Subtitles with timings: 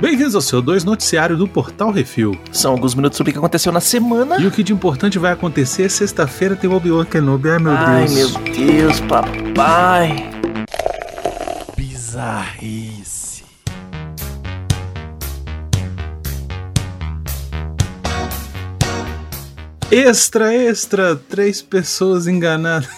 [0.00, 2.34] Bem-vindos ao seu 2 noticiário do Portal Refil.
[2.50, 4.40] São alguns minutos sobre o que aconteceu na semana.
[4.40, 7.50] E o que de importante vai acontecer sexta-feira tem o Obi-Wan Kenobi.
[7.50, 8.36] Ai, meu Ai, Deus.
[8.36, 10.30] meu Deus, papai.
[11.76, 13.44] Bizarrice.
[19.90, 22.88] Extra, extra, três pessoas enganadas.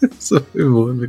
[0.18, 1.06] Isso foi bom, né?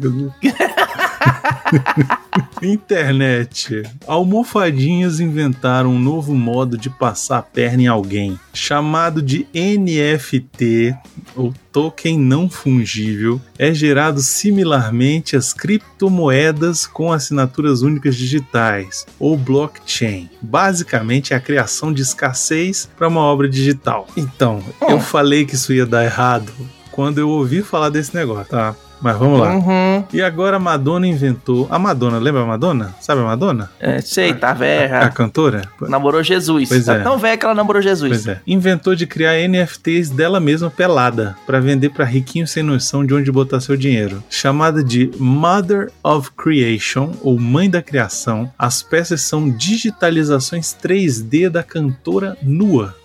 [2.61, 3.83] Internet.
[4.07, 10.95] Almofadinhas inventaram um novo modo de passar a perna em alguém, chamado de NFT,
[11.35, 13.39] ou token não fungível.
[13.57, 20.29] É gerado similarmente às criptomoedas com assinaturas únicas digitais, ou blockchain.
[20.41, 24.07] Basicamente é a criação de escassez para uma obra digital.
[24.17, 26.51] Então, eu falei que isso ia dar errado
[26.91, 28.75] quando eu ouvi falar desse negócio, tá?
[29.01, 29.55] Mas vamos lá.
[29.55, 30.03] Uhum.
[30.13, 31.67] E agora a Madonna inventou.
[31.69, 32.95] A Madonna, lembra a Madonna?
[32.99, 33.69] Sabe a Madonna?
[33.79, 35.09] É, sei, tá A, a velha.
[35.09, 35.61] cantora?
[35.81, 36.69] Namorou Jesus.
[36.69, 36.99] Pois tá é.
[36.99, 38.09] tão velha que ela namorou Jesus.
[38.09, 38.41] Pois é.
[38.45, 43.31] Inventou de criar NFTs dela mesma pelada para vender para riquinhos sem noção de onde
[43.31, 44.23] botar seu dinheiro.
[44.29, 51.63] Chamada de Mother of Creation ou Mãe da Criação, as peças são digitalizações 3D da
[51.63, 52.95] cantora nua.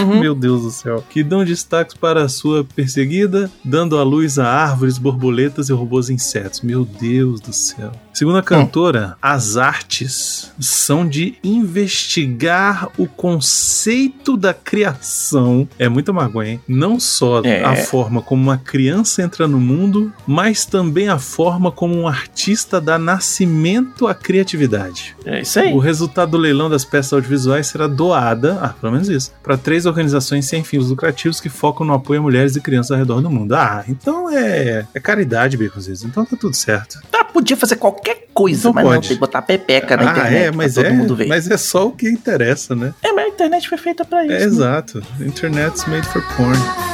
[0.00, 0.20] Uhum.
[0.20, 1.04] Meu Deus do céu.
[1.08, 6.10] Que dão destaques para a sua perseguida, dando à luz a árvores, borboletas e robôs
[6.10, 6.60] insetos.
[6.62, 7.92] Meu Deus do céu.
[8.14, 15.68] Segundo a cantora, as artes são de investigar o conceito da criação.
[15.78, 16.60] É muita magonha, hein?
[16.68, 17.64] Não só É.
[17.64, 22.80] a forma como uma criança entra no mundo, mas também a forma como um artista
[22.80, 25.16] dá nascimento à criatividade.
[25.24, 25.72] É isso aí.
[25.72, 29.86] O resultado do leilão das peças audiovisuais será doada, ah, pelo menos isso, para três
[29.86, 33.28] organizações sem fins lucrativos que focam no apoio a mulheres e crianças ao redor do
[33.30, 33.54] mundo.
[33.54, 36.04] Ah, então é, é caridade, Baconzitos.
[36.04, 36.98] Então tá tudo certo.
[37.12, 38.03] Ela podia fazer qualquer
[38.34, 39.08] coisa, Então mas não, pode.
[39.08, 40.42] tem que botar pepeca na ah, internet.
[40.42, 41.26] é, mas todo é, mundo ver.
[41.26, 42.92] mas é só o que interessa, né?
[43.02, 44.34] É, mas a internet foi feita pra isso.
[44.34, 44.44] É né?
[44.44, 45.02] exato.
[45.20, 46.93] Internet's made for porn.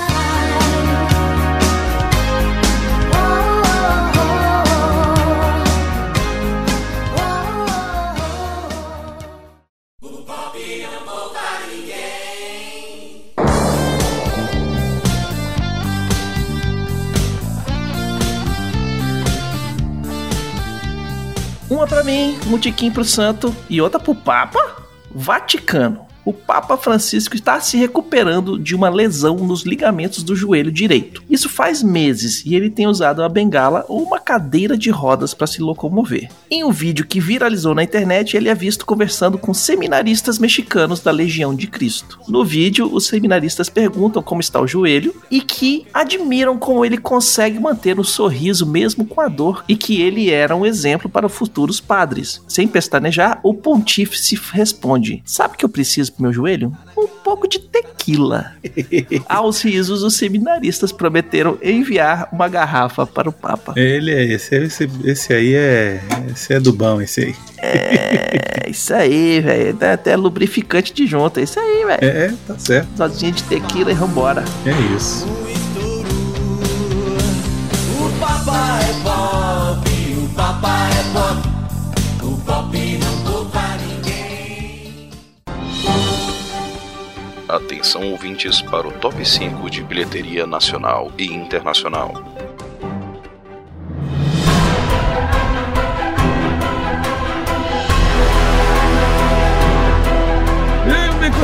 [22.58, 24.58] Tiquinho pro santo e outra pro Papa.
[25.10, 26.09] Vaticano.
[26.30, 31.24] O Papa Francisco está se recuperando de uma lesão nos ligamentos do joelho direito.
[31.28, 35.48] Isso faz meses e ele tem usado uma bengala ou uma cadeira de rodas para
[35.48, 36.30] se locomover.
[36.48, 41.10] Em um vídeo que viralizou na internet, ele é visto conversando com seminaristas mexicanos da
[41.10, 42.20] Legião de Cristo.
[42.28, 47.58] No vídeo, os seminaristas perguntam como está o joelho e que admiram como ele consegue
[47.58, 51.80] manter um sorriso mesmo com a dor e que ele era um exemplo para futuros
[51.80, 52.40] padres.
[52.46, 56.72] Sem pestanejar, o pontífice responde: Sabe o que eu preciso meu joelho?
[56.96, 58.52] Um pouco de tequila.
[59.28, 63.74] Aos risos, os seminaristas prometeram enviar uma garrafa para o Papa.
[63.76, 66.00] Ele é esse, esse, esse aí é.
[66.30, 67.36] Esse é do bom, esse aí.
[67.62, 69.74] É isso aí, velho.
[69.74, 71.40] Dá até lubrificante de junta.
[71.40, 72.04] É isso aí, velho.
[72.04, 72.88] É, é, tá certo.
[72.96, 74.44] Dosinha de tequila e vambora.
[74.64, 75.26] É isso.
[87.50, 92.14] Atenção ouvintes para o top 5 de bilheteria nacional e internacional.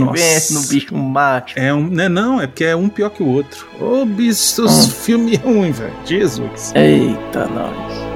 [0.00, 0.12] Nossa.
[0.18, 1.58] Vence no bicho macho.
[1.58, 3.66] É um, né, não, é porque é um pior que o outro.
[3.80, 5.94] Ô, bicho, os filmes ruins, velho.
[6.04, 6.72] Jesus.
[6.74, 8.11] Eita, nós.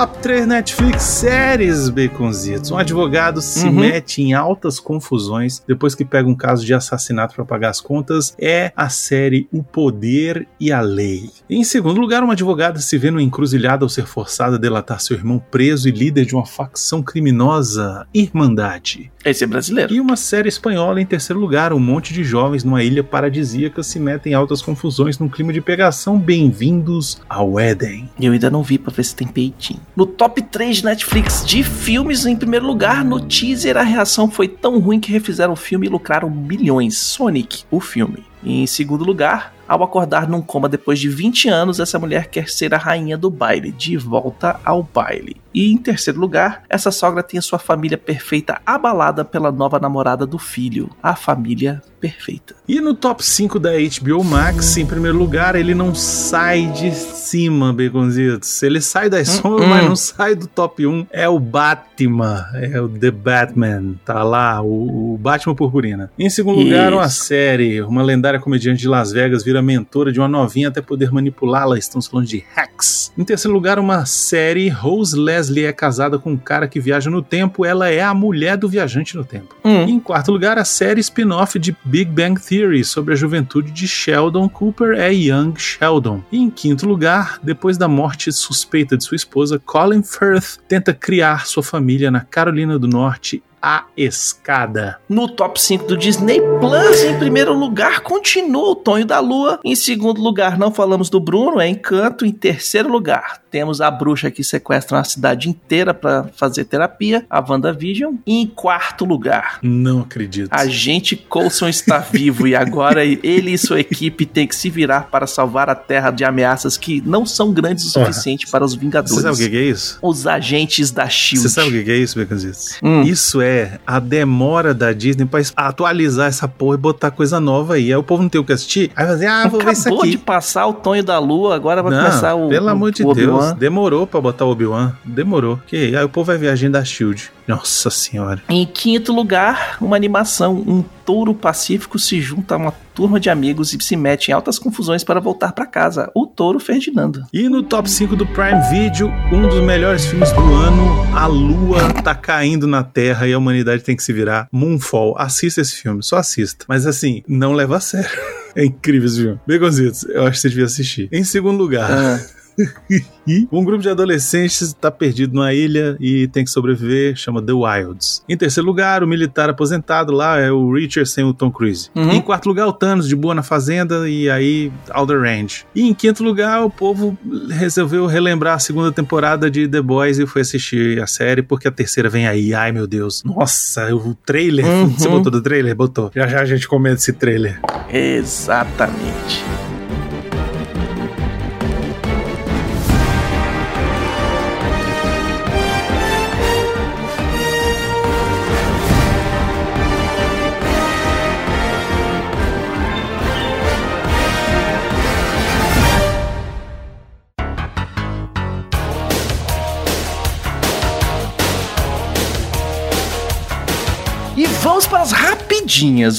[0.00, 2.70] Top 3 Netflix séries, Baconzitos.
[2.70, 3.72] Um advogado se Uhum.
[3.80, 8.34] mete em altas confusões depois que pega um caso de assassinato para pagar as contas.
[8.40, 11.28] É a série O Poder e a Lei.
[11.50, 15.18] Em segundo lugar, uma advogada se vê numa encruzilhada ao ser forçada a delatar seu
[15.18, 19.12] irmão preso e líder de uma facção criminosa, Irmandade.
[19.22, 19.92] Esse é brasileiro.
[19.92, 24.00] E uma série espanhola em terceiro lugar, um monte de jovens numa ilha paradisíaca se
[24.00, 26.18] metem em altas confusões num clima de pegação.
[26.18, 28.08] Bem-vindos ao Éden.
[28.18, 29.80] Eu ainda não vi pra ver se tem peitinho.
[29.96, 34.46] No top 3 de Netflix de filmes, em primeiro lugar, no teaser a reação foi
[34.46, 36.96] tão ruim que refizeram o filme e lucraram milhões.
[36.98, 38.29] Sonic, o filme.
[38.42, 42.74] Em segundo lugar, ao acordar num coma depois de 20 anos, essa mulher quer ser
[42.74, 45.36] a rainha do baile, de volta ao baile.
[45.54, 50.24] E em terceiro lugar, essa sogra tem a sua família perfeita abalada pela nova namorada
[50.26, 52.54] do filho, a família perfeita.
[52.66, 57.72] E no top 5 da HBO Max, em primeiro lugar, ele não sai de cima,
[57.72, 58.62] Baconzitos.
[58.62, 61.08] Ele sai das sombras, mas não sai do top 1.
[61.10, 63.94] É o Batman, é o The Batman.
[64.04, 66.10] Tá lá, o, o Batman Purpurina.
[66.18, 67.24] Em segundo lugar, uma Isso.
[67.24, 67.82] série.
[67.82, 71.78] Uma lendária comediante de Las Vegas vira mentora de uma novinha até poder manipulá-la.
[71.78, 73.12] Estamos falando de Hacks.
[73.16, 74.68] Em terceiro lugar, uma série.
[74.68, 77.64] Rose Leslie é casada com um cara que viaja no tempo.
[77.64, 79.56] Ela é a mulher do viajante no tempo.
[79.64, 79.86] Hum.
[79.86, 83.88] E em quarto lugar, a série spin-off de Big Bang Theory sobre a juventude de
[83.88, 86.22] Sheldon Cooper é Young Sheldon.
[86.30, 91.46] E em quinto lugar, depois da morte suspeita de sua esposa, Colin Firth tenta criar
[91.46, 94.98] sua família na Carolina do Norte a escada.
[95.08, 99.60] No top 5 do Disney Plus, em primeiro lugar, continua o Tonho da Lua.
[99.64, 102.24] Em segundo lugar, não falamos do Bruno, é Encanto.
[102.24, 107.40] Em terceiro lugar, temos a bruxa que sequestra uma cidade inteira para fazer terapia, a
[107.40, 108.14] WandaVision.
[108.26, 110.48] E em quarto lugar, Não acredito.
[110.52, 115.26] Agente Coulson está vivo e agora ele e sua equipe têm que se virar para
[115.26, 119.14] salvar a Terra de ameaças que não são grandes o suficiente para os Vingadores.
[119.14, 119.98] Você sabe o que é isso?
[120.00, 121.42] Os agentes da SHIELD.
[121.42, 122.78] Você sabe o que que é isso, Becanzitos?
[122.82, 123.02] Hum.
[123.02, 123.49] Isso é
[123.86, 127.86] a demora da Disney pra atualizar essa porra e botar coisa nova aí.
[127.92, 128.90] Aí o povo não tem o que assistir.
[128.96, 130.10] Aí vai dizer, ah, vou ver isso Acabou aqui.
[130.12, 132.48] de passar o Tonho da Lua, agora vai Não, começar o.
[132.48, 134.92] pelo o- amor de Deus, demorou pra botar o Obi-Wan.
[135.04, 135.60] Demorou.
[135.66, 137.30] Que aí o povo vai ver a agenda da Shield.
[137.46, 138.42] Nossa senhora.
[138.48, 140.54] Em quinto lugar, uma animação.
[140.54, 144.58] Um touro pacífico se junta a uma turma de amigos e se mete em altas
[144.58, 146.10] confusões para voltar para casa.
[146.14, 147.24] O touro Ferdinando.
[147.32, 151.94] E no top 5 do Prime Video, um dos melhores filmes do ano, a lua
[152.02, 154.48] tá caindo na Terra e a humanidade tem que se virar.
[154.52, 155.14] Moonfall.
[155.16, 156.66] Assista esse filme, só assista.
[156.68, 158.10] Mas assim, não leva a sério.
[158.52, 159.38] É incrível esse filme.
[159.46, 161.08] Begonzitos, eu acho que você devia assistir.
[161.12, 162.20] Em segundo lugar, Ah,
[163.52, 168.22] um grupo de adolescentes está perdido numa ilha e tem que sobreviver, chama The Wilds.
[168.28, 171.90] Em terceiro lugar, o militar aposentado lá é o Richard sem o Tom Cruise.
[171.94, 172.12] Uhum.
[172.12, 175.64] Em quarto lugar, o Thanos de boa na fazenda e aí Alder Range.
[175.74, 177.16] E em quinto lugar, o povo
[177.50, 181.70] resolveu relembrar a segunda temporada de The Boys e foi assistir a série porque a
[181.70, 182.54] terceira vem aí.
[182.54, 183.22] Ai meu Deus.
[183.24, 184.66] Nossa, o trailer.
[184.80, 184.90] Uhum.
[184.90, 185.74] Você botou do trailer?
[185.74, 186.10] Botou.
[186.14, 187.60] Já já a gente comenta esse trailer.
[187.92, 189.44] Exatamente.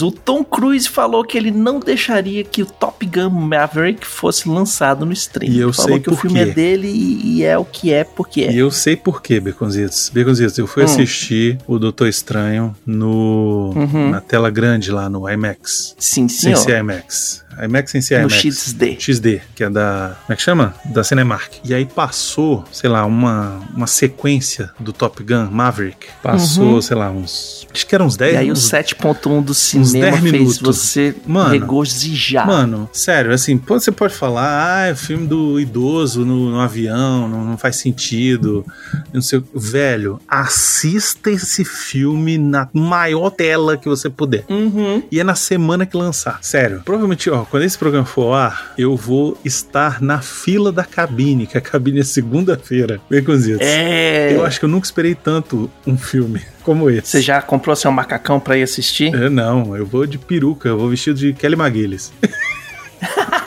[0.02, 5.06] O Tom Cruise falou que ele não deixaria que o Top Gun Maverick fosse lançado
[5.06, 5.52] no stream.
[5.52, 6.50] E eu falou sei que o filme quê.
[6.52, 8.52] é dele e, é o que é porque é.
[8.52, 10.10] E eu sei por quê, Beconzitos.
[10.14, 10.86] Beconzitos, eu fui Hum.
[10.86, 14.10] assistir o Doutor Estranho no, Uhum.
[14.10, 15.96] na tela grande lá no IMAX.
[16.00, 16.58] Sim, Sem senhor.
[16.58, 17.44] ser IMAX.
[17.64, 18.42] IMAX sem ser No IMAX.
[18.42, 18.96] XD.
[19.00, 20.16] XD, que é da.
[20.26, 20.74] Como é que chama?
[20.86, 21.52] Da Cinemark.
[21.66, 26.08] E aí passou, sei lá, uma, uma sequência do Top Gun Maverick.
[26.24, 26.82] Passou, Uhum.
[26.82, 27.61] sei lá, uns.
[27.74, 30.60] Acho que eram uns 10 E aí o uns 7.1 do cinema 10 fez minutos.
[30.60, 32.48] você Mano, regozijar.
[32.48, 37.28] Mano, sério, assim, você pode falar, ah, é o filme do idoso no, no avião,
[37.28, 38.66] não, não faz sentido,
[39.14, 44.44] não sei Velho, assista esse filme na maior tela que você puder.
[44.50, 45.04] Uhum.
[45.12, 46.40] E é na semana que lançar.
[46.42, 46.82] Sério.
[46.84, 51.48] Provavelmente, ó, quando esse programa for ao ar, eu vou estar na fila da cabine,
[51.48, 53.00] que a cabine é segunda-feira.
[53.10, 53.58] Vem com isso.
[53.60, 54.34] É.
[54.36, 57.08] Eu acho que eu nunca esperei tanto um filme como esse.
[57.08, 59.14] Você já comprou seu macacão pra ir assistir?
[59.14, 62.12] É, não, eu vou de peruca, eu vou vestido de Kelly McGillis.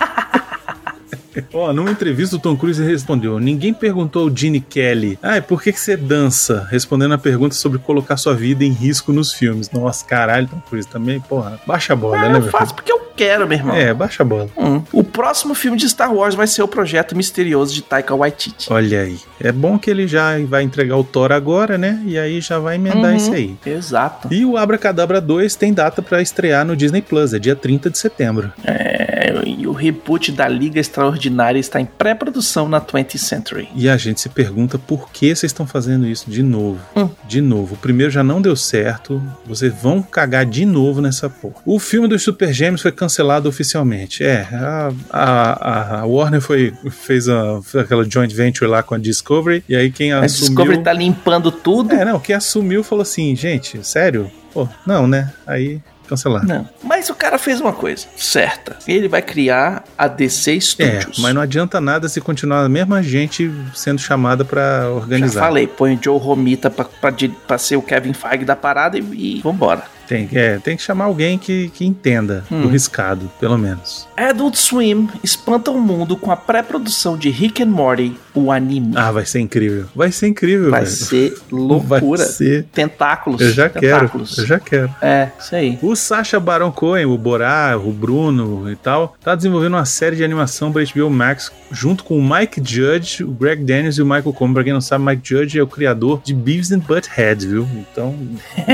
[1.52, 5.72] Ó, numa entrevista o Tom Cruise respondeu: Ninguém perguntou ao Gene Kelly, ah, por que,
[5.72, 6.66] que você dança?
[6.70, 9.70] Respondendo a pergunta sobre colocar sua vida em risco nos filmes.
[9.70, 12.74] Nossa, caralho, Tom Cruise também, porra, baixa a bola, Ah, né, eu meu faço filho?
[12.76, 13.74] porque eu quero, meu irmão.
[13.76, 14.48] É, baixa a bola.
[14.56, 14.82] Hum.
[14.92, 18.72] O próximo filme de Star Wars vai ser o projeto misterioso de Taika Waititi.
[18.72, 19.18] Olha aí.
[19.40, 22.02] É bom que ele já vai entregar o Thor agora, né?
[22.06, 23.16] E aí já vai emendar Uhum.
[23.16, 23.56] isso aí.
[23.64, 24.28] Exato.
[24.32, 27.98] E o Abracadabra 2 tem data pra estrear no Disney Plus, é dia 30 de
[27.98, 28.52] setembro.
[28.64, 31.23] É, e o reboot da Liga Extraordinária
[31.60, 33.68] está em pré-produção na 20th Century.
[33.74, 36.78] E a gente se pergunta por que vocês estão fazendo isso de novo.
[36.96, 37.08] Hum.
[37.26, 37.74] De novo.
[37.74, 39.22] O primeiro já não deu certo.
[39.46, 41.56] Vocês vão cagar de novo nessa porra.
[41.64, 44.22] O filme dos Super Gêmeos foi cancelado oficialmente.
[44.24, 49.64] É, a, a- a Warner foi, fez a- aquela joint venture lá com a Discovery.
[49.68, 50.48] E aí quem A assumiu.
[50.48, 51.92] Discovery tá limpando tudo.
[51.94, 54.30] É, não, quem assumiu falou assim, gente, sério?
[54.52, 55.32] Pô, não, né?
[55.46, 56.44] Aí cancelar.
[56.46, 56.68] Não.
[56.82, 58.76] Mas o cara fez uma coisa certa.
[58.86, 61.18] Ele vai criar a DC É, Studios.
[61.18, 65.40] mas não adianta nada se continuar a mesma gente sendo chamada pra Já organizar.
[65.40, 67.12] falei, põe o Joe Romita pra, pra,
[67.46, 69.02] pra ser o Kevin Feige da parada e,
[69.38, 69.82] e vambora.
[70.06, 72.60] Tem, é, tem que chamar alguém que, que entenda Hum.
[72.62, 74.06] do riscado, pelo menos.
[74.14, 78.92] Adult Swim espanta o mundo com a pré-produção de Rick and Morty, o anime.
[78.96, 79.86] Ah, vai ser incrível.
[79.94, 80.92] Vai ser incrível, vai velho.
[80.92, 82.00] ser loucura.
[82.00, 82.64] Vai ser.
[82.72, 83.40] Tentáculos.
[83.40, 83.80] Eu já quero.
[84.00, 84.38] tentáculos.
[84.38, 84.94] Eu já quero.
[85.00, 85.78] É, isso aí.
[85.80, 90.24] O Sacha Baron Cohen, o Borá, o Bruno e tal, tá desenvolvendo uma série de
[90.24, 94.32] animação pra HBO Max junto com o Mike Judge, o Greg Daniels e o Michael
[94.32, 94.52] Cohen.
[94.52, 97.68] Pra quem não sabe, Mike Judge é o criador de Beavis and Butthead, viu?
[97.74, 98.14] Então,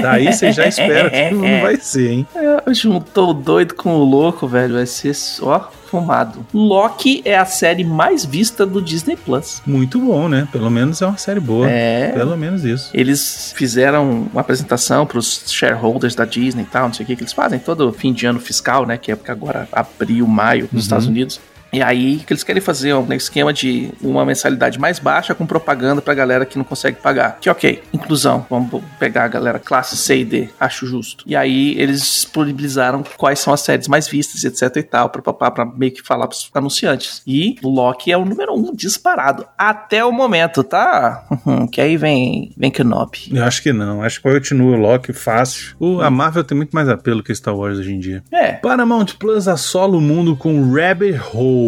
[0.02, 2.26] daí você já espera que não vai ser, hein?
[2.35, 4.75] É, juntou o doido com o louco, velho.
[4.75, 6.47] Vai ser só fumado.
[6.54, 9.61] Loki é a série mais vista do Disney Plus.
[9.66, 10.47] Muito bom, né?
[10.52, 11.68] Pelo menos é uma série boa.
[11.68, 12.12] É.
[12.12, 12.90] Pelo menos isso.
[12.94, 17.16] Eles fizeram uma apresentação para os shareholders da Disney e tal, não sei o que,
[17.16, 18.97] que eles fazem todo fim de ano fiscal, né?
[18.97, 20.78] Que é porque agora abril, maio nos Uhum.
[20.78, 21.40] Estados Unidos.
[21.73, 25.35] E aí, o que eles querem fazer é um esquema de uma mensalidade mais baixa
[25.35, 27.39] com propaganda pra galera que não consegue pagar.
[27.41, 28.47] Que ok, inclusão.
[28.50, 31.25] Vamos pegar a galera classe C e D, acho justo.
[31.27, 35.50] E aí, eles disponibilizaram quais são as séries mais vistas, etc e tal, pra, pra,
[35.50, 37.23] pra meio que falar pros anunciantes.
[37.27, 39.47] E o Loki é o número um disparado.
[39.57, 41.25] Até o momento, tá?
[41.71, 43.31] que aí vem, vem Kenobi.
[43.33, 44.03] Eu acho que não.
[44.03, 45.75] Acho que continua o Loki fácil.
[45.79, 48.23] O, a Marvel tem muito mais apelo que Star Wars hoje em dia.
[48.33, 51.60] É, Paramount Plus assola o mundo com Rabbit Hole,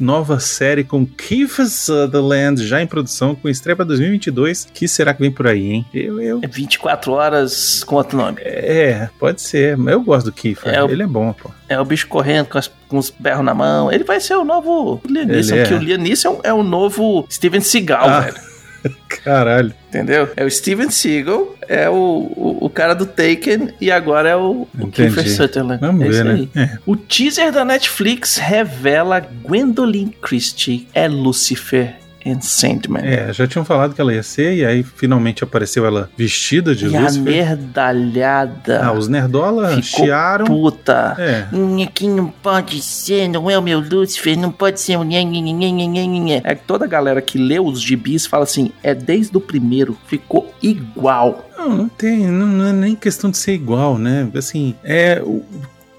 [0.00, 4.66] nova série com Kiefer Sutherland, já em produção, com estreia pra 2022.
[4.72, 5.86] que será que vem por aí, hein?
[5.92, 6.40] Eu, eu...
[6.42, 8.38] é 24 horas com outro nome.
[8.42, 9.78] É, pode ser.
[9.78, 10.74] Eu gosto do Kiefer.
[10.74, 11.50] É, o- Ele é bom, pô.
[11.68, 13.92] É o bicho correndo com, as- com os berros na mão.
[13.92, 15.62] Ele vai ser o novo Liam Neeson, é.
[15.64, 18.20] que o Liam Neeson é o novo Steven Seagal, Ah.
[18.20, 18.36] velho.
[19.24, 19.72] Caralho.
[19.88, 20.28] Entendeu?
[20.36, 24.66] É o Steven Seagal, é o, o, o cara do Taken e agora é o,
[24.78, 24.88] o.
[24.88, 25.80] Kiefer Sutherland.
[25.80, 26.48] Vamos é ver, né?
[26.54, 26.78] É.
[26.84, 31.96] O teaser da Netflix revela Gwendolyn Christie é Lucifer
[32.28, 33.02] em Sandman.
[33.04, 36.86] É, já tinham falado que ela ia ser, e aí finalmente apareceu ela vestida de
[36.88, 37.22] e a Lúcifer.
[37.24, 40.46] merdalhada Ah, os nerdola ficou chiaram.
[40.46, 41.14] puta.
[41.18, 41.46] É.
[41.84, 46.40] Aqui não pode ser, não é o meu Lúcifer, não pode ser o.
[46.44, 49.96] É que toda a galera que lê os gibis fala assim, é desde o primeiro,
[50.06, 51.48] ficou igual.
[51.56, 54.28] Não, não tem, não, não é nem questão de ser igual, né?
[54.34, 55.20] Assim, é.
[55.24, 55.42] o-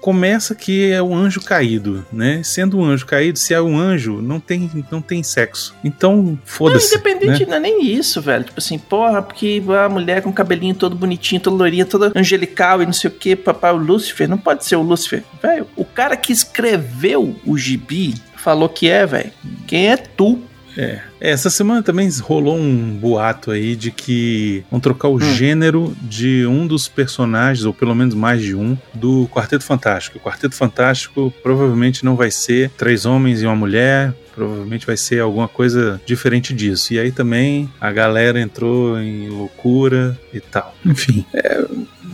[0.00, 2.42] Começa que é o anjo caído, né?
[2.42, 5.74] Sendo um anjo caído, se é um anjo, não tem, não tem sexo.
[5.84, 6.94] Então, Não, foda-se.
[6.94, 7.46] independente, né?
[7.50, 8.44] não é nem isso, velho.
[8.44, 12.82] Tipo assim, porra, porque a mulher com o cabelinho todo bonitinho, toda loirinha, toda angelical
[12.82, 15.22] e não sei o que, papai, o Lúcifer, não pode ser o Lúcifer.
[15.42, 19.30] Velho, o cara que escreveu o gibi falou que é, velho.
[19.66, 20.40] Quem é tu?
[20.76, 21.00] É.
[21.20, 26.66] Essa semana também rolou um boato aí de que vão trocar o gênero de um
[26.66, 30.18] dos personagens, ou pelo menos mais de um, do Quarteto Fantástico.
[30.18, 34.14] O Quarteto Fantástico provavelmente não vai ser três homens e uma mulher.
[34.34, 36.94] Provavelmente vai ser alguma coisa diferente disso.
[36.94, 40.74] E aí também a galera entrou em loucura e tal.
[40.86, 41.62] Enfim, é,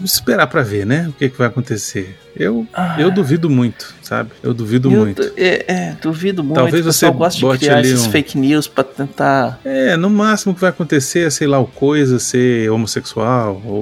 [0.07, 1.07] esperar pra ver, né?
[1.09, 2.17] O que, que vai acontecer.
[2.39, 2.97] Eu, Ah.
[3.01, 4.31] eu duvido muito, sabe?
[4.43, 5.23] Eu duvido Eu muito.
[5.37, 6.57] É, é, duvido muito.
[6.57, 9.59] Talvez você gosta de bote criar ali esses um- fake news pra tentar.
[9.65, 13.81] É, no máximo que vai acontecer é, sei lá, o Coisa ser homossexual, ou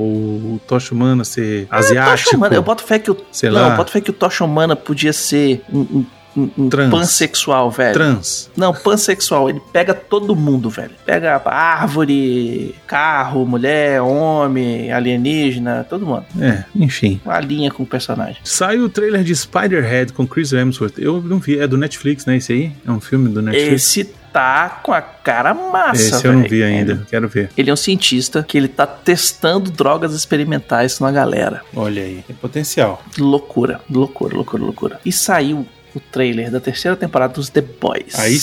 [0.54, 2.36] o Tocha Humana ser Tocha asiático.
[2.36, 3.16] Humana, eu boto fé que o.
[3.32, 3.70] Sei não, lá.
[3.70, 6.90] eu boto fé que o Tocha Humana podia ser um, um, um- um Trans.
[6.90, 7.94] pansexual, velho.
[7.94, 8.50] Trans.
[8.56, 10.90] Não, pansexual, ele pega todo mundo, velho.
[11.04, 16.24] Pega árvore, carro, mulher, homem, alienígena, todo mundo.
[16.40, 17.20] É, enfim.
[17.26, 18.36] Alinha com o personagem.
[18.44, 20.98] Sai o trailer de Spider-Head com Chris Hemsworth.
[20.98, 22.36] Eu não vi, é do Netflix, né?
[22.36, 22.72] Esse aí?
[22.86, 23.72] É um filme do Netflix.
[23.72, 27.50] Esse tá com a cara massa, Esse eu não vi ainda, quero ver.
[27.56, 31.62] Ele é um cientista que ele tá testando drogas experimentais na galera.
[31.76, 33.00] Olha aí, tem potencial.
[33.16, 35.00] Loucura, loucura, loucura, loucura.
[35.04, 35.64] E saiu
[35.94, 38.18] o trailer da terceira temporada dos The Boys.
[38.18, 38.38] Aí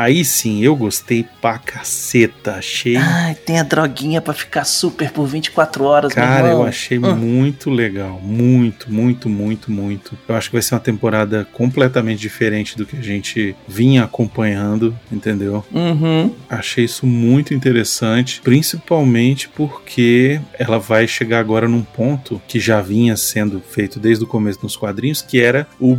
[0.00, 2.54] Aí sim, eu gostei pra caceta.
[2.54, 2.96] Achei.
[2.96, 7.14] Ai, tem a droguinha pra ficar super por 24 horas, Cara, eu achei Hum.
[7.16, 8.18] muito legal.
[8.22, 10.16] Muito, muito, muito, muito.
[10.26, 14.96] Eu acho que vai ser uma temporada completamente diferente do que a gente vinha acompanhando,
[15.12, 15.64] entendeu?
[15.70, 16.34] Uhum.
[16.48, 23.16] Achei isso muito interessante, principalmente porque ela vai chegar agora num ponto que já vinha
[23.16, 25.98] sendo feito desde o começo nos quadrinhos, que era o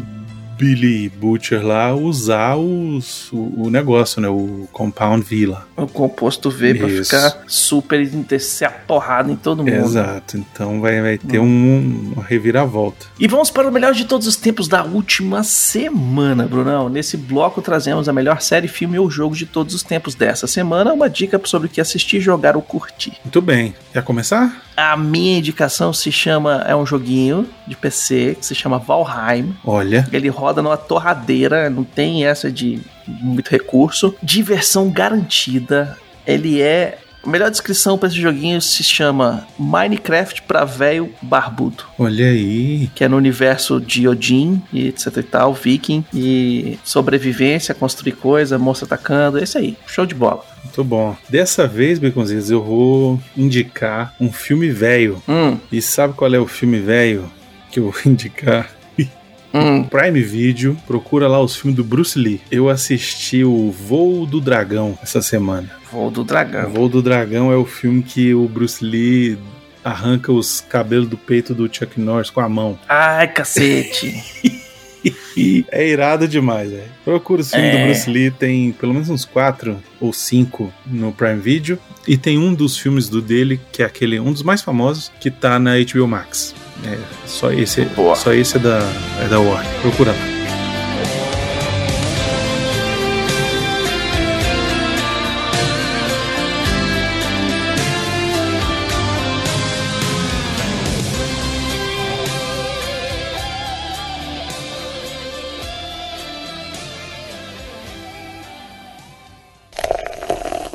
[0.62, 4.28] Billy Butcher lá usar os, o, o negócio, né?
[4.30, 5.66] O Compound V lá.
[5.76, 7.04] O composto V pra Isso.
[7.16, 9.74] ficar super e descer a porrada em todo mundo.
[9.74, 10.38] Exato.
[10.38, 11.44] Então vai, vai ter Hum.
[11.44, 13.08] um, uma reviravolta.
[13.20, 16.90] E vamos para o melhor de todos os tempos da última semana, Brunão.
[16.90, 20.94] Nesse bloco trazemos a melhor série, filme ou jogo de todos os tempos dessa semana,
[20.94, 23.14] uma dica sobre o que assistir, jogar ou curtir.
[23.24, 23.74] Muito bem.
[23.92, 24.62] Quer começar?
[24.76, 29.56] A minha indicação se chama, é um joguinho de PC que se chama Valheim.
[29.66, 30.08] Olha.
[30.12, 34.16] Ele roda numa torradeira, não tem essa de muito recurso.
[34.22, 35.98] Diversão garantida.
[36.26, 36.98] Ele é.
[37.24, 41.84] A melhor descrição para esse joguinho se chama Minecraft pra velho barbudo.
[42.00, 42.90] Olha aí.
[42.96, 46.04] Que é no universo de Odin e etc e tal, viking.
[46.14, 49.38] E sobrevivência, construir coisa, moça atacando.
[49.40, 49.78] É isso aí.
[49.86, 50.44] Show de bola.
[50.64, 51.16] Muito bom.
[51.30, 55.22] Dessa vez, Beconzitos, eu vou indicar um filme velho.
[55.28, 57.32] Hum, E sabe qual é o filme velho
[57.72, 58.70] que eu vou indicar?
[59.54, 59.84] Hum.
[59.84, 62.42] Prime Video, procura lá os filmes do Bruce Lee.
[62.52, 65.70] Eu assisti o Voo do Dragão essa semana.
[65.92, 66.70] Voo do O dragão.
[66.72, 69.38] Voo do Dragão é o filme que o Bruce Lee
[69.84, 72.78] arranca os cabelos do peito do Chuck Norris com a mão.
[72.88, 74.22] Ai, cacete.
[75.72, 76.84] É irado demais, velho.
[77.04, 77.80] Procura os filmes É.
[77.80, 81.80] do Bruce Lee, tem pelo menos uns quatro ou cinco no Prime Video.
[82.08, 85.32] E tem um dos filmes do dele, que é aquele, um dos mais famosos, que
[85.32, 86.54] tá na HBO Max.
[86.86, 88.16] É, só esse, Boa.
[88.16, 88.80] só esse é da,
[89.24, 89.72] é da Warner.
[89.82, 90.42] Procura lá.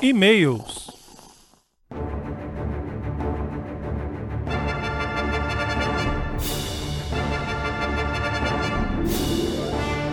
[0.03, 0.86] E-mails.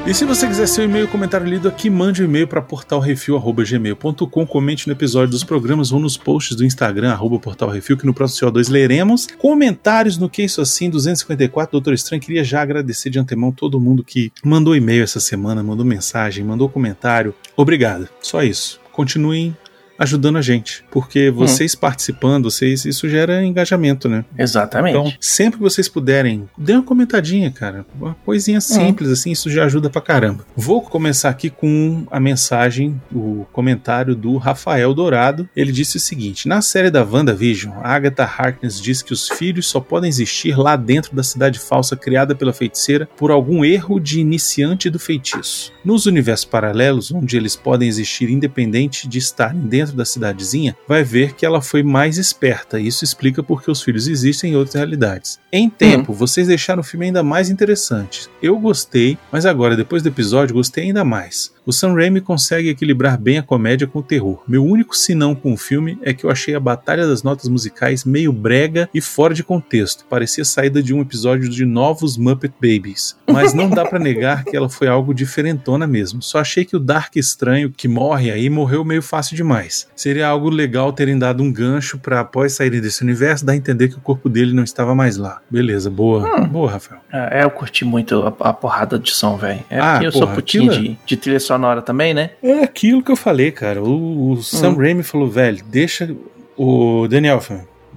[0.06, 4.86] E se você quiser seu e-mail comentário lido aqui, mande um e-mail para portalrefil.gmail.com, comente
[4.86, 8.70] no episódio dos programas ou nos posts do Instagram, arroba portalrefil, que no próximo CO2
[8.70, 9.28] leremos.
[9.38, 12.22] Comentários no Que Isso Assim 254, Doutor Estranho.
[12.22, 16.68] Queria já agradecer de antemão todo mundo que mandou e-mail essa semana, mandou mensagem, mandou
[16.68, 17.34] comentário.
[17.56, 18.10] Obrigado.
[18.22, 18.82] Só isso.
[18.92, 19.56] continuem
[19.98, 24.26] ajudando a gente, porque vocês participando, vocês isso gera engajamento, né?
[24.38, 24.98] Exatamente.
[24.98, 27.86] Então, sempre que vocês puderem, dê uma comentadinha, cara.
[28.00, 30.46] Uma coisinha simples assim, isso já ajuda pra caramba.
[30.56, 35.48] Vou começar aqui com a mensagem, o comentário do Rafael Dourado.
[35.56, 39.68] Ele disse o seguinte: Na série da WandaVision, a Agatha Harkness diz que os filhos
[39.68, 44.20] só podem existir lá dentro da cidade falsa criada pela feiticeira por algum erro de
[44.20, 45.72] iniciante do feitiço.
[45.84, 51.34] Nos universos paralelos, onde eles podem existir independente de estarem dentro da cidadezinha, vai ver
[51.34, 52.80] que ela foi mais esperta.
[52.80, 55.39] Isso explica porque os filhos existem em outras realidades.
[55.52, 58.30] Em tempo, vocês deixaram o filme ainda mais interessante.
[58.41, 61.54] Eu gostei, mas agora, depois do episódio, gostei ainda mais.
[61.65, 64.43] O Sam Raimi consegue equilibrar bem a comédia com o terror.
[64.46, 68.04] Meu único sinão com o filme é que eu achei a batalha das notas musicais
[68.04, 70.06] meio brega e fora de contexto.
[70.10, 73.15] Parecia saída de um episódio de novos Muppet Babies.
[73.32, 76.22] Mas não dá pra negar que ela foi algo diferentona mesmo.
[76.22, 79.73] Só achei que o Dark estranho que morre aí morreu meio fácil demais.
[79.96, 83.90] Seria algo legal terem dado um gancho pra após saírem desse universo dar a entender
[83.90, 85.42] que o corpo dele não estava mais lá.
[85.50, 86.42] Beleza, boa.
[86.48, 87.02] Boa, Rafael.
[87.12, 89.64] É, eu curti muito a, a porrada de som, velho.
[89.70, 92.32] É Ah, porque eu sou porra, putinho aquilo é- de, de trilha sonora também, né?
[92.42, 93.82] É aquilo que eu falei, cara.
[93.82, 96.16] O, o Sam Raimi falou, velho, deixa
[96.58, 97.42] o Daniel,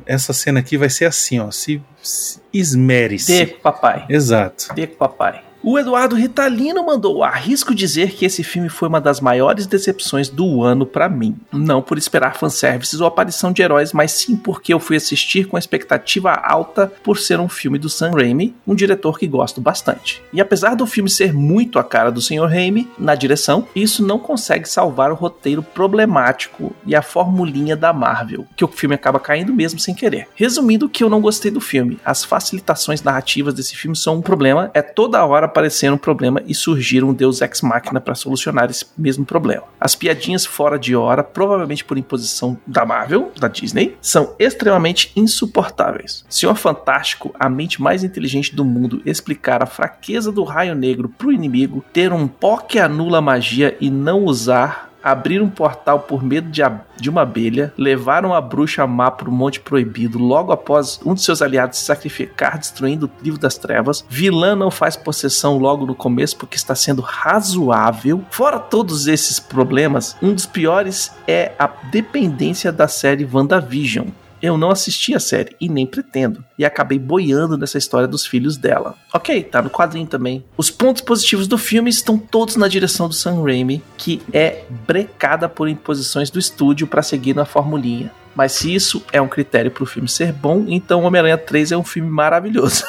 [0.06, 1.50] essa cena aqui vai ser assim, ó.
[1.50, 3.32] Se, se esmere-se.
[3.32, 4.04] Dê com papai.
[4.08, 4.68] Exato.
[4.74, 5.42] Dê com papai.
[5.68, 10.62] O Eduardo Ritalino mandou: arrisco dizer que esse filme foi uma das maiores decepções do
[10.62, 11.36] ano pra mim.
[11.52, 15.58] Não por esperar fanservices ou aparição de heróis, mas sim porque eu fui assistir com
[15.58, 20.22] expectativa alta por ser um filme do Sam Raimi, um diretor que gosto bastante.
[20.32, 22.46] E apesar do filme ser muito a cara do Sr.
[22.46, 28.46] Raimi na direção, isso não consegue salvar o roteiro problemático e a formulinha da Marvel,
[28.54, 30.28] que o filme acaba caindo mesmo sem querer.
[30.36, 34.22] Resumindo o que eu não gostei do filme, as facilitações narrativas desse filme são um
[34.22, 38.68] problema, é toda hora aparecendo um problema e surgir um Deus Ex Machina para solucionar
[38.68, 39.62] esse mesmo problema.
[39.80, 46.26] As piadinhas fora de hora, provavelmente por imposição da Marvel, da Disney, são extremamente insuportáveis.
[46.28, 51.32] Senhor Fantástico, a mente mais inteligente do mundo, explicar a fraqueza do raio negro pro
[51.32, 56.20] inimigo, ter um pó que anula a magia e não usar abrir um portal por
[56.20, 56.60] medo de,
[57.00, 61.40] de uma abelha, levar uma bruxa má pro Monte Proibido logo após um de seus
[61.40, 64.04] aliados se sacrificar destruindo o Livro das Trevas.
[64.08, 68.24] Vilã não faz possessão logo no começo porque está sendo razoável.
[68.30, 74.08] Fora todos esses problemas, um dos piores é a dependência da série WandaVision.
[74.46, 78.56] Eu não assisti a série e nem pretendo, e acabei boiando nessa história dos filhos
[78.56, 78.94] dela.
[79.12, 80.44] Ok, tá no quadrinho também.
[80.56, 85.48] Os pontos positivos do filme estão todos na direção do Sam Raimi, que é brecada
[85.48, 88.12] por imposições do estúdio para seguir na formulinha.
[88.36, 91.82] Mas se isso é um critério pro filme ser bom, então Homem-Aranha 3 é um
[91.82, 92.84] filme maravilhoso.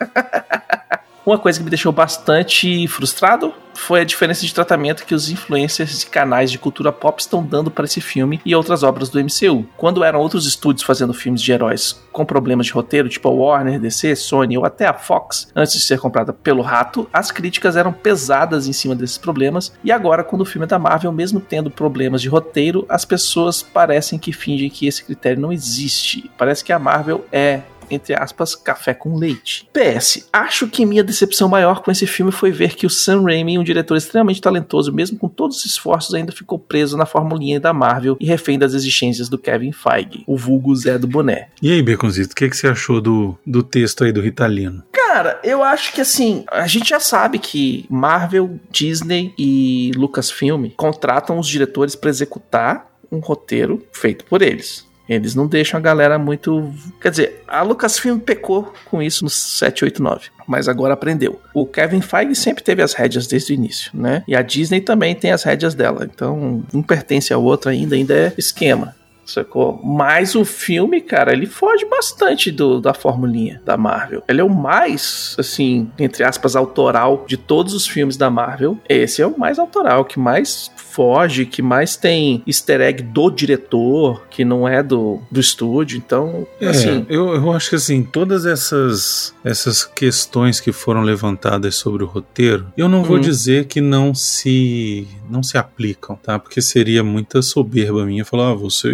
[1.26, 6.02] Uma coisa que me deixou bastante frustrado foi a diferença de tratamento que os influencers
[6.02, 9.66] e canais de cultura pop estão dando para esse filme e outras obras do MCU.
[9.76, 13.80] Quando eram outros estúdios fazendo filmes de heróis com problemas de roteiro, tipo a Warner,
[13.80, 17.92] DC, Sony ou até a Fox, antes de ser comprada pelo rato, as críticas eram
[17.92, 19.72] pesadas em cima desses problemas.
[19.82, 23.62] E agora, quando o filme é da Marvel, mesmo tendo problemas de roteiro, as pessoas
[23.62, 26.30] parecem que fingem que esse critério não existe.
[26.38, 29.68] Parece que a Marvel é entre aspas, café com leite.
[29.72, 33.58] PS, acho que minha decepção maior com esse filme foi ver que o Sam Raimi,
[33.58, 37.72] um diretor extremamente talentoso, mesmo com todos os esforços, ainda ficou preso na formulinha da
[37.72, 41.48] Marvel e refém das exigências do Kevin Feige, o vulgo Zé do Boné.
[41.60, 44.82] E aí, Beconzito, o que, que você achou do, do texto aí do Ritalino?
[44.92, 51.38] Cara, eu acho que assim, a gente já sabe que Marvel, Disney e Lucasfilm contratam
[51.38, 54.86] os diretores para executar um roteiro feito por eles.
[55.08, 56.72] Eles não deixam a galera muito.
[57.00, 61.40] Quer dizer, a Lucasfilm pecou com isso no 789, mas agora aprendeu.
[61.52, 64.24] O Kevin Feige sempre teve as rédeas desde o início, né?
[64.26, 66.08] E a Disney também tem as rédeas dela.
[66.10, 68.96] Então, um pertence ao outro ainda, ainda é esquema.
[69.24, 69.80] Sacou?
[69.82, 74.22] Mas o filme, cara, ele foge bastante do, da formulinha da Marvel.
[74.28, 78.78] Ele é o mais, assim, entre aspas, autoral de todos os filmes da Marvel.
[78.88, 84.22] Esse é o mais autoral, que mais foge, que mais tem easter egg do diretor,
[84.30, 85.96] que não é do, do estúdio.
[85.98, 87.04] Então, É, assim.
[87.08, 92.66] eu, eu acho que assim, todas essas, essas questões que foram levantadas sobre o roteiro,
[92.76, 93.22] eu não vou Uhum.
[93.22, 96.38] dizer que não se não se aplicam, tá?
[96.38, 98.88] Porque seria muita soberba minha falar, ah, você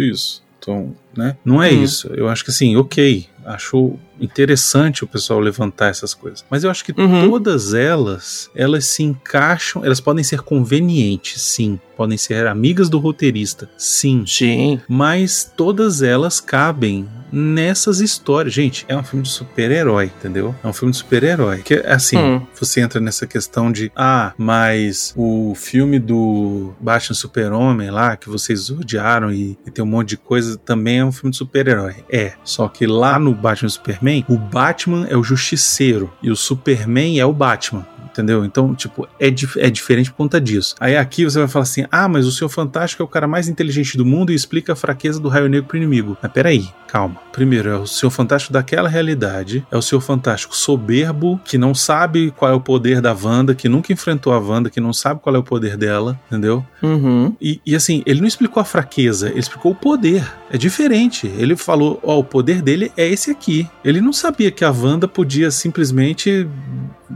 [0.61, 1.35] Então, né?
[1.43, 1.83] Não é Uhum.
[1.83, 2.07] isso.
[2.13, 6.45] Eu acho que assim, ok, acho interessante o pessoal levantar essas coisas.
[6.49, 7.29] Mas eu acho que Uhum.
[7.29, 11.79] todas elas, elas se encaixam, elas podem ser convenientes, sim.
[11.97, 14.81] Podem ser amigas do roteirista, sim Sim.
[14.89, 18.53] mas todas elas cabem nessas histórias.
[18.53, 20.55] Gente, é um filme de super-herói, entendeu?
[20.63, 21.61] É um filme de super-herói.
[21.61, 22.41] Que assim, Hum.
[22.59, 28.69] você entra nessa questão de, ah, mas o filme do Batman Super-Homem lá, que vocês
[28.71, 31.97] odiaram e, e tem um monte de coisa, também é um filme de super-herói.
[32.11, 37.19] É, só que lá no Batman Superman, o Batman é o justiceiro e o Superman
[37.19, 37.85] é o Batman.
[38.11, 38.43] Entendeu?
[38.43, 40.75] Então, tipo, é, dif- é diferente por conta disso.
[40.79, 43.47] Aí aqui você vai falar assim: ah, mas o Senhor Fantástico é o cara mais
[43.47, 46.17] inteligente do mundo e explica a fraqueza do raio negro pro inimigo.
[46.21, 47.15] Mas peraí, calma.
[47.31, 52.31] Primeiro, é o Senhor Fantástico daquela realidade, é o Senhor Fantástico soberbo, que não sabe
[52.35, 55.35] qual é o poder da Wanda, que nunca enfrentou a Wanda, que não sabe qual
[55.35, 56.65] é o poder dela, entendeu?
[56.83, 57.33] Uhum.
[57.39, 60.29] E, e, assim, ele não explicou a fraqueza, ele explicou o poder.
[60.51, 61.27] É diferente.
[61.37, 63.67] Ele falou: ó, o poder dele é esse aqui.
[63.85, 66.45] Ele não sabia que a Wanda podia simplesmente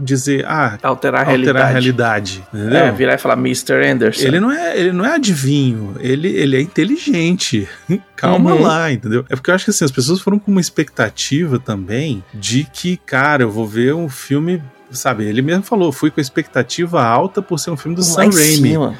[0.01, 1.59] dizer, ah, Alterar a alterar realidade.
[1.63, 2.43] a realidade.
[2.53, 2.77] Entendeu?
[2.79, 3.73] É, virar e falar Mr.
[3.85, 4.27] Anderson.
[4.27, 7.67] Ele não é, ele não é adivinho, ele, ele é inteligente.
[8.15, 8.61] Calma Uhum.
[8.61, 9.25] lá, entendeu?
[9.29, 12.97] É porque eu acho que assim, as pessoas foram com uma expectativa também de que,
[12.97, 15.25] cara, eu vou ver um filme, sabe?
[15.25, 18.29] Ele mesmo falou, fui com a expectativa alta por ser um filme do Lá Sam
[18.29, 18.55] Raimi.
[18.55, 18.95] cima.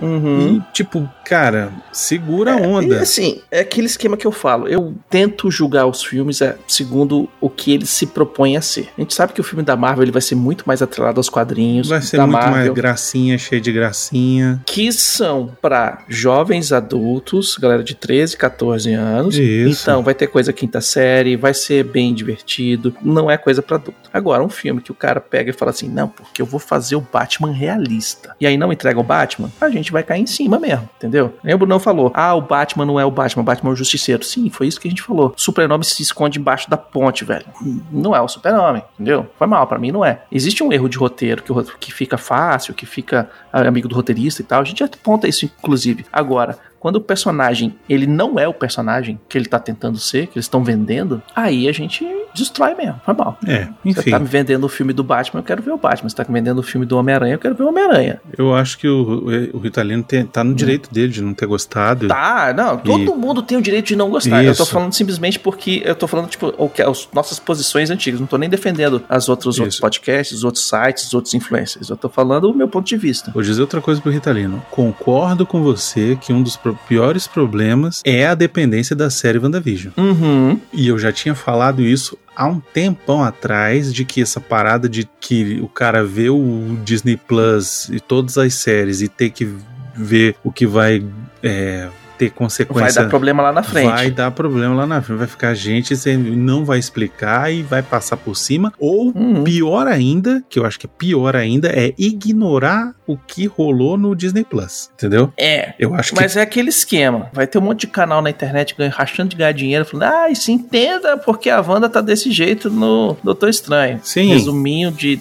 [0.00, 0.56] Uhum.
[0.56, 3.00] E, tipo, cara, segura a E onda.
[3.00, 4.68] assim, é aquele esquema que eu falo.
[4.68, 8.88] Eu tento julgar os filmes é, segundo o que eles se propõem a ser.
[8.96, 11.28] A gente sabe que o filme da Marvel ele vai ser muito mais atrelado aos
[11.28, 14.62] quadrinhos Vai ser muito Marvel, mais gracinha, cheio de gracinha.
[14.66, 19.36] que são pra jovens adultos, galera de 13, 14 anos.
[19.36, 19.82] Isso.
[19.82, 23.98] Então, vai ter coisa quinta série, vai ser bem divertido, não é coisa pra adulto.
[24.12, 26.96] Agora, um filme que o cara pega e fala assim: "Não, porque eu vou fazer
[26.96, 28.34] o Batman realista".
[28.40, 31.34] E aí não entrega o Batman, a gente vai cair em cima mesmo, entendeu?
[31.42, 34.24] Lembra não falou: "Ah, o Batman não é o Batman, o Batman é o justiceiro".
[34.24, 35.34] Sim, foi isso que a gente falou.
[35.36, 37.46] O Super-Homem se esconde embaixo da ponte, velho.
[37.90, 39.26] Não é o Super-Homem, entendeu?
[39.38, 40.22] Foi mal, pra mim não é.
[40.30, 44.42] Existe um erro de roteiro que, que fica fácil, que fica ah, amigo do roteirista
[44.42, 44.60] e tal.
[44.60, 46.06] A gente aponta isso inclusive.
[46.12, 50.36] Agora, quando o personagem ele não é o personagem que ele tá tentando ser, que
[50.38, 53.00] eles estão vendendo, aí a gente destrói mesmo.
[53.04, 53.38] Foi mal.
[53.46, 54.10] É, Você enfim.
[54.10, 56.08] tá me vendendo o filme do Batman, eu quero ver o Batman.
[56.08, 58.20] Você tá me vendendo o filme do Homem-Aranha, eu quero ver o Homem-Aranha.
[58.36, 62.06] Eu acho que o, o Ritalino tem, tá no direito dele de não ter gostado.
[62.08, 64.44] Tá, não, todo E- mundo tem o direito de não gostar.
[64.44, 64.72] Eu tô Isso.
[64.72, 68.20] falando simplesmente porque eu tô falando, tipo, o que, as nossas posições antigas.
[68.20, 69.80] Não tô nem defendendo as outros, os outros Isso.
[69.82, 71.88] podcasts, os outros sites, os outros influencers.
[71.90, 73.30] Eu tô falando o meu ponto de vista.
[73.32, 74.62] Vou dizer outra coisa pro Ritalino.
[74.70, 76.56] Concordo com você que um dos
[76.88, 79.92] piores problemas é a dependência da série WandaVision.
[79.96, 80.58] Uhum.
[80.72, 85.08] E eu já tinha falado isso há um tempão atrás de que essa parada de
[85.20, 89.48] que o cara vê o Disney Plus e todas as séries e ter que
[89.94, 91.04] ver o que vai
[91.42, 93.02] é, ter Vai consequência.
[93.02, 93.86] dar problema lá na frente.
[93.86, 95.18] Vai dar problema lá na frente.
[95.18, 98.72] Vai ficar gente, você não vai explicar e vai passar por cima.
[98.78, 99.44] Ou Uhum.
[99.44, 104.14] pior ainda, que eu acho que é pior ainda, é ignorar o que rolou no
[104.14, 104.90] Disney Plus.
[104.94, 105.32] Entendeu?
[105.36, 105.74] É.
[105.78, 106.20] Eu acho que.
[106.20, 107.30] Mas é aquele esquema.
[107.32, 110.34] Vai ter um monte de canal na internet ganhando, rachando de ganhar dinheiro, falando, ah,
[110.34, 113.98] se entenda porque a Wanda tá desse jeito no Doutor Estranho.
[114.04, 114.28] Sim.
[114.28, 115.20] Resuminho de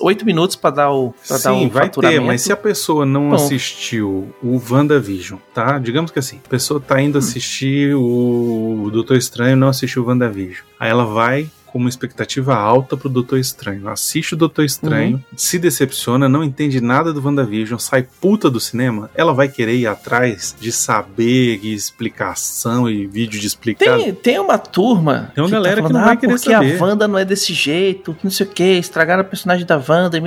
[0.00, 2.20] oito minutos pra dar o, pra dar Sim, o vai faturamento.
[2.20, 3.34] ter, mas se a pessoa não Bom.
[3.36, 5.78] assistiu o WandaVision, tá?
[5.78, 10.06] Digamos que assim, a pessoa tá indo assistir o Doutor Estranho e não assistiu o
[10.06, 10.64] WandaVision.
[10.78, 13.88] Aí ela vai com uma expectativa alta pro Doutor Estranho.
[13.88, 15.36] Assiste o Doutor Estranho, uhum.
[15.36, 19.86] se decepciona, não entende nada do WandaVision, sai puta do cinema, ela vai querer ir
[19.86, 23.98] atrás de saber e explicação e vídeo de explicar.
[23.98, 25.30] Tem, tem uma turma.
[25.34, 26.70] Tem uma que tá galera tá falando, que não vai ah, querer porque saber.
[26.70, 29.66] Porque a Wanda não é desse jeito, que não sei o que, estragaram o personagem
[29.66, 30.18] da Wanda,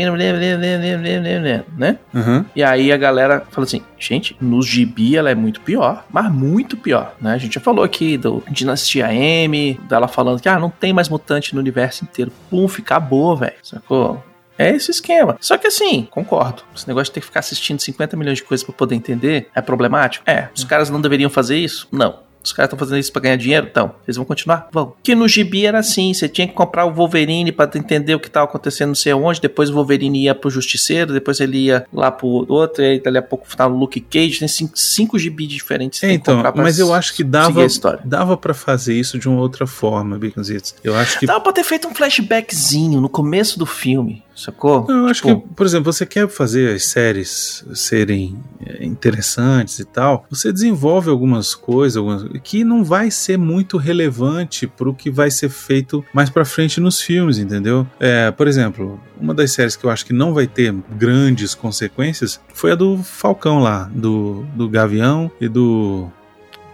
[1.77, 1.97] né?
[2.13, 2.45] Uhum.
[2.55, 6.77] E aí a galera fala assim: gente, nos gibi ela é muito pior, mas muito
[6.77, 7.33] pior, né?
[7.33, 11.09] A gente já falou aqui do Dinastia M, dela falando que ah, não tem mais
[11.09, 12.32] mutante no universo inteiro.
[12.49, 14.23] Pum, acabou, velho, sacou?
[14.58, 15.38] É esse esquema.
[15.39, 16.63] Só que assim, concordo.
[16.75, 19.62] Esse negócio de ter que ficar assistindo 50 milhões de coisas pra poder entender é
[19.62, 20.30] problemático?
[20.30, 20.49] É.
[20.54, 21.88] Os caras não deveriam fazer isso?
[21.91, 22.19] Não.
[22.49, 23.67] Os caras estão fazendo isso pra ganhar dinheiro?
[23.69, 24.67] Então, eles vão continuar?
[24.71, 24.93] Vão.
[25.03, 28.29] Que no gibi era assim: você tinha que comprar o Wolverine pra entender o que
[28.29, 29.39] tava acontecendo não sei onde.
[29.39, 33.17] Depois o Wolverine ia pro Justiceiro, depois ele ia lá pro outro, e aí dali
[33.17, 34.39] a pouco tava o Luke Cage.
[34.39, 36.01] Tem cinco, cinco gibi diferentes.
[36.03, 37.65] É, então, mas eu acho que dava,
[38.03, 40.75] dava para fazer isso de uma outra forma, Baconzitos.
[40.83, 44.86] Eu acho que Dava pra ter feito um flashbackzinho no começo do filme, sacou?
[44.89, 49.86] Eu acho Tipo, que, por exemplo, você quer fazer as séries serem é, interessantes e
[49.86, 55.30] tal, você desenvolve algumas coisas algumas, que não vai ser muito relevante pro que vai
[55.30, 57.86] ser feito mais pra frente nos filmes, entendeu?
[57.99, 62.39] É, por exemplo, uma das séries que eu acho que não vai ter grandes consequências
[62.54, 66.08] foi a do Falcão lá, do, do Gavião e do.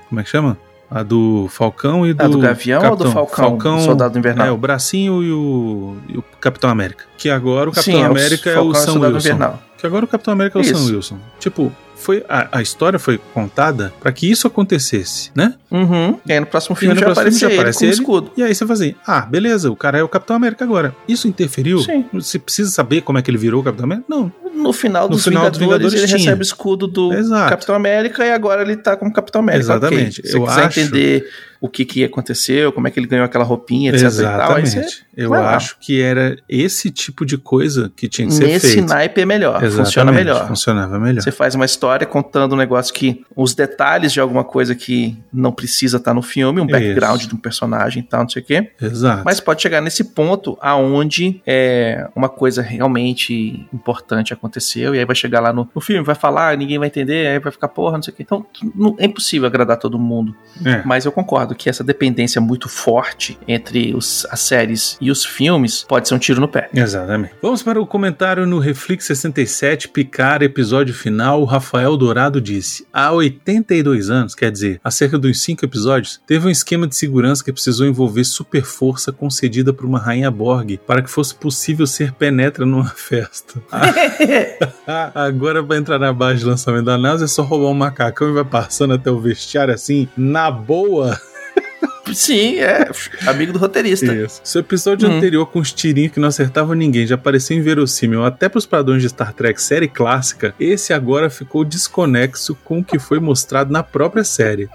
[0.10, 0.58] Como é que chama?
[0.90, 2.24] A do Falcão e do.
[2.24, 3.80] Ah, do Gavião ou do Falcão?
[3.80, 4.48] Soldado Invernal?
[4.48, 7.06] É, o Bracinho e o, e o Capitão América.
[7.18, 9.28] Que agora o Capitão sim, América é o, Falcão e Sam Soldado Wilson.
[9.30, 9.64] Invernal.
[9.78, 10.76] Que agora o Capitão América é o Isso.
[10.76, 11.18] Sam Wilson.
[11.40, 15.56] Tipo, foi a, a história foi contada para que isso acontecesse, né?
[15.72, 16.20] Uhum.
[16.26, 17.94] E aí no próximo filme no já próximo aparece ele aparece com o ele.
[17.94, 18.32] escudo.
[18.38, 20.96] E aí você faz assim, ah, beleza, o cara é o Capitão América agora.
[21.08, 21.80] Isso interferiu?
[21.80, 22.06] Sim.
[22.14, 24.06] Você precisa saber como é que ele virou o Capitão América?
[24.08, 24.32] Não.
[24.56, 26.18] No final No dos, final dos Vingadores, Vingadores ele tinha.
[26.30, 27.50] recebe o escudo do Exato.
[27.50, 29.64] Capitão América e agora ele tá como Capitão América.
[29.64, 30.20] Exatamente.
[30.22, 30.32] Ok.
[30.32, 31.30] Se você Eu quiser acho- entender
[31.62, 34.20] o que que aconteceu, como é que ele ganhou aquela roupinha, etc e tal, você
[34.62, 35.06] Exatamente.
[35.18, 35.56] Eu vai lá.
[35.56, 38.90] acho que era esse tipo de coisa que tinha que ser Nesse feito.
[38.90, 40.48] naipe é melhor, Exatamente, funciona melhor.
[40.48, 41.22] Funcionava melhor.
[41.24, 43.24] Você faz uma história contando um negócio que.
[43.36, 47.30] Os detalhes de alguma coisa que não precisa estar no filme, um background Isso.
[47.30, 48.70] de um personagem e tal, não sei o quê.
[48.82, 49.24] Exato.
[49.26, 55.16] Mas pode chegar nesse ponto aonde é, uma coisa realmente importante aconteceu, e aí vai
[55.16, 58.04] chegar lá no, no filme, vai falar, ninguém vai entender, aí vai ficar porra, não
[58.04, 58.24] sei o quê.
[58.24, 60.36] Então, não- é impossível agradar todo mundo.
[60.64, 60.82] É.
[60.86, 65.84] Mas eu concordo que essa dependência muito forte entre os- as séries e os filmes
[65.88, 66.70] pode ser um tiro no pé.
[66.74, 67.34] Exatamente.
[67.42, 71.42] Vamos para o comentário no Reflex 67, Picar, episódio final.
[71.42, 76.48] O Rafael Dourado disse: Há 82 anos, quer dizer, há cerca uns 5 episódios, teve
[76.48, 81.02] um esquema de segurança que precisou envolver super força concedida por uma rainha Borg para
[81.02, 83.62] que fosse possível ser penetra numa festa.
[84.88, 88.30] Ah, Agora, para entrar na base de lançamento da NASA, é só roubar um macacão
[88.30, 91.20] e vai passando até o vestiário assim, na boa.
[92.14, 92.88] Sim, é
[93.28, 94.14] amigo do roteirista.
[94.14, 94.40] Isso.
[94.44, 95.18] Se o episódio Uhum.
[95.18, 99.10] anterior com os tirinhos que não acertavam ninguém já parecia inverossímil até pros padrões de
[99.10, 104.24] Star Trek série clássica, esse agora ficou desconexo com o que foi mostrado na própria
[104.24, 104.70] série.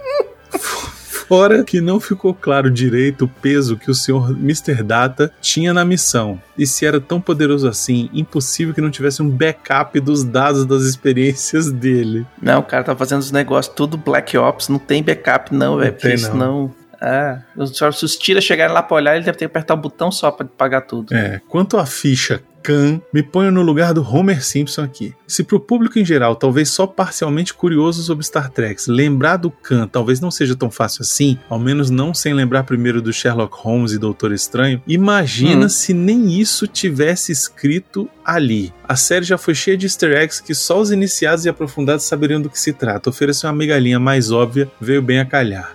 [1.30, 4.82] Fora que não ficou claro direito o peso que o senhor Mr.
[4.82, 6.42] Data tinha na missão.
[6.58, 10.82] E se era tão poderoso assim, impossível que não tivesse um backup dos dados das
[10.82, 12.26] experiências dele.
[12.42, 15.92] Não, o cara tá fazendo os negócios tudo Black Ops, não tem backup não, velho,
[15.92, 16.74] porque tem, senão...
[17.00, 17.38] Ah,
[17.72, 20.32] se os tiras chegarem lá pra olhar, ele deve ter que apertar o botão só
[20.32, 21.14] pra pagar tudo.
[21.14, 25.14] É, quanto à ficha Khan, me ponho no lugar do Homer Simpson aqui.
[25.26, 29.86] Se pro público em geral, talvez só parcialmente curioso sobre Star Trek, lembrar do Khan
[29.86, 33.92] talvez não seja tão fácil assim, ao menos não sem lembrar primeiro do Sherlock Holmes
[33.92, 35.68] e Doutor Estranho, imagina Hum.
[35.68, 38.72] se nem isso tivesse escrito ali.
[38.86, 42.40] A série já foi cheia de easter eggs que só os iniciados e aprofundados saberiam
[42.40, 43.08] do que se trata.
[43.10, 45.74] Oferecer uma migalhinha mais óbvia veio bem a calhar.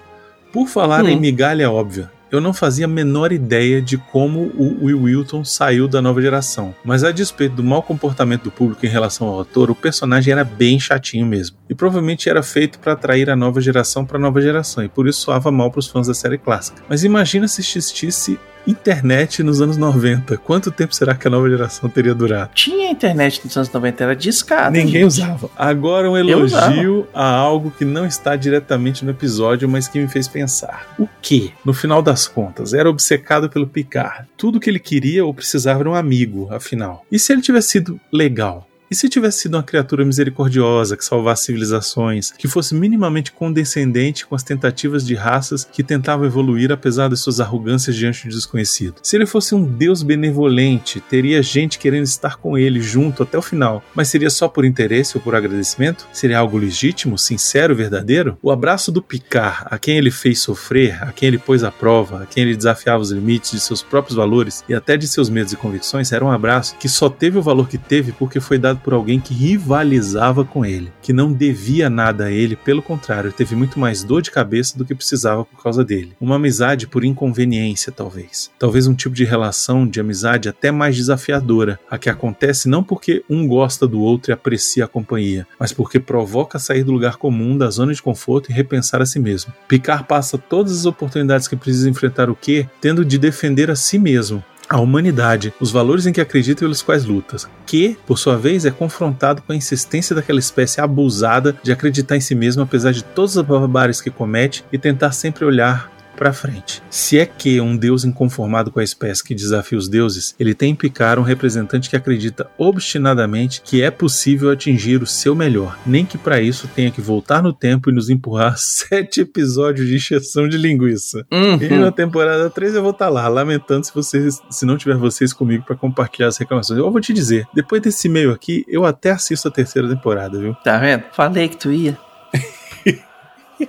[0.54, 1.10] Por falar Hum.
[1.10, 5.88] em migalha óbvia, eu não fazia a menor ideia de como o Will Wilton saiu
[5.88, 6.76] da nova geração.
[6.84, 10.44] Mas a despeito do mau comportamento do público em relação ao ator, o personagem era
[10.44, 11.58] bem chatinho mesmo.
[11.70, 15.08] E provavelmente era feito para atrair a nova geração para a nova geração, e por
[15.08, 16.82] isso soava mal para os fãs da série clássica.
[16.90, 20.38] Mas imagina se existisse internet nos anos 90.
[20.38, 22.52] Quanto tempo será que a nova geração teria durado?
[22.54, 24.72] Tinha internet nos anos 90, era discada.
[24.72, 25.22] Ninguém gente.
[25.22, 25.50] usava.
[25.56, 30.28] Agora um elogio a algo que não está diretamente no episódio, mas que me fez
[30.28, 30.94] pensar.
[30.98, 34.28] O que, no final das contas, era obcecado pelo Picard?
[34.38, 37.06] Tudo que ele queria ou precisava era um amigo, afinal.
[37.12, 38.68] E se ele tivesse sido legal?
[38.90, 44.36] E se tivesse sido uma criatura misericordiosa que salvasse civilizações, que fosse minimamente condescendente com
[44.36, 48.96] as tentativas de raças que tentavam evoluir apesar de suas arrogâncias diante do desconhecido?
[49.02, 53.42] Se ele fosse um deus benevolente, teria gente querendo estar com ele junto até o
[53.42, 56.08] final, mas seria só por interesse ou por agradecimento?
[56.14, 58.38] Seria algo legítimo, sincero, verdadeiro?
[58.42, 62.24] O abraço do Picard, a quem ele fez sofrer, a quem ele pôs à prova,
[62.24, 65.54] a quem ele desafiava os limites de seus próprios valores e até de seus medos
[65.54, 68.80] e convicções, era um abraço que só teve o valor que teve porque foi dado
[68.86, 73.56] por alguém que rivalizava com ele, que não devia nada a ele, pelo contrário, teve
[73.56, 76.14] muito mais dor de cabeça do que precisava por causa dele.
[76.22, 78.52] Uma amizade por inconveniência, talvez.
[78.60, 83.26] Talvez um tipo de relação de amizade até mais desafiadora, a que acontece não porque
[83.28, 87.58] um gosta do outro e aprecia a companhia, mas porque provoca sair do lugar comum,
[87.58, 89.52] da zona de conforto e repensar a si mesmo.
[89.68, 93.98] Picard passa todas as oportunidades que precisa enfrentar o que, tendo de defender a si
[93.98, 98.38] mesmo, a humanidade, os valores em que acredita e pelos quais luta, que, por sua
[98.38, 102.92] vez, é confrontado com a insistência daquela espécie abusada de acreditar em si mesmo apesar
[102.92, 106.82] de todas as barbáries que comete e tentar sempre olhar para frente.
[106.90, 110.72] Se é que um deus inconformado com a espécie que desafia os deuses, ele tem
[110.72, 116.06] em Picard um representante que acredita obstinadamente que é possível atingir o seu melhor, nem
[116.06, 120.48] que para isso tenha que voltar no tempo e nos empurrar sete episódios de encheção
[120.48, 121.26] de linguiça.
[121.32, 121.58] Uhum.
[121.62, 125.34] E na temporada 3 eu vou estar lá, lamentando se vocês, se não tiver vocês
[125.34, 126.80] comigo para compartilhar as reclamações.
[126.80, 130.56] Eu vou te dizer, depois desse e-mail aqui, eu até assisto a terceira temporada, viu?
[130.64, 131.04] Tá vendo?
[131.12, 131.98] Falei que tu ia.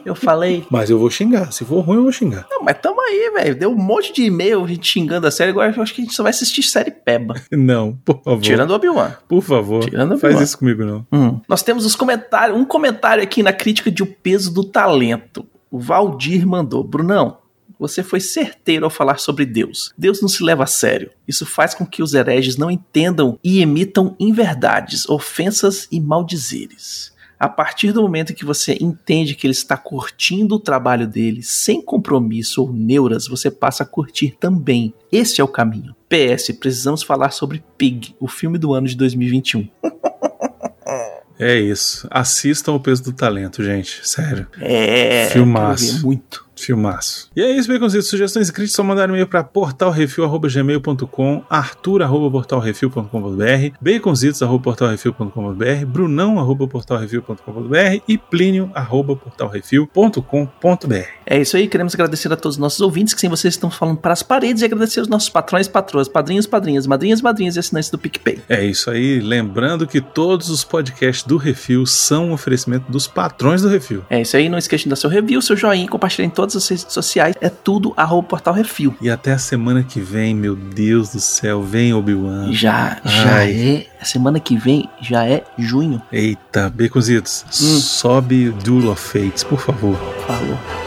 [0.05, 0.65] Eu falei.
[0.71, 1.53] Mas eu vou xingar.
[1.53, 2.47] Se for ruim, eu vou xingar.
[2.51, 3.55] Não, mas tamo aí, velho.
[3.55, 5.51] Deu um monte de e-mail a gente xingando a série.
[5.51, 7.35] Agora eu acho que a gente só vai assistir série Peba.
[7.53, 8.41] Não, por favor.
[8.43, 9.13] Tirando o Obi-Wan.
[9.29, 9.85] Por favor.
[9.85, 10.45] Tirando a Faz Obi-Wan.
[10.45, 11.07] isso comigo, não.
[11.13, 11.41] Hum.
[11.49, 15.47] Nós temos os comentários, um comentário aqui na crítica de O Peso do Talento.
[15.71, 16.83] O Valdir mandou.
[16.83, 17.39] Brunão,
[17.79, 19.93] você foi certeiro ao falar sobre Deus.
[19.97, 21.11] Deus não se leva a sério.
[21.27, 27.13] Isso faz com que os hereges não entendam e emitam inverdades, ofensas e maldizeres.
[27.39, 31.83] A partir do momento que você entende que ele está curtindo o trabalho dele sem
[31.83, 34.95] compromisso ou neuras, você passa a curtir também.
[35.13, 35.95] Esse é o caminho.
[36.09, 39.69] PS, precisamos falar sobre Pig, o filme do ano de 2021.
[41.39, 42.09] É isso.
[42.11, 44.01] Assistam o peso do talento, gente.
[44.09, 44.47] Sério.
[44.59, 46.01] É, Filmaço.
[46.07, 46.46] muito.
[46.57, 47.31] Filmaço.
[47.37, 48.09] E é isso, Baconzitos.
[48.09, 61.07] Sugestões e críticas, só mandar e-mail para portalrefil.gmail.com, arthur.portalrefil.com.br, baconzitos.portalrefil.com.br, brunão.portalrefil.com.br e plínio.portalrefil.com.br.
[61.27, 63.99] É isso aí, queremos agradecer a todos os nossos ouvintes, que sem vocês estão falando
[63.99, 67.91] para as paredes, e agradecer aos nossos patrões, patroas, padrinhos, padrinhas, madrinhas, madrinhas e assinantes
[67.91, 68.39] do PicPay.
[68.49, 69.21] É isso aí.
[69.21, 74.03] Lembrando que todos os podcasts do Refil são um oferecimento dos patrões do Refil.
[74.09, 76.69] É isso aí, não esqueça de dar seu review, seu joinha, compartilhar em todas as
[76.69, 78.95] redes sociais, é tudo arroba portal refil.
[79.01, 82.53] E até a semana que vem, meu Deus do céu, vem Obi-Wan.
[82.53, 83.53] Já, já Ai.
[83.53, 86.01] é, a semana que vem já é junho.
[86.13, 89.97] Eita, Baconzitos, sobe Duel of Fates, por favor.
[90.27, 90.86] Falou.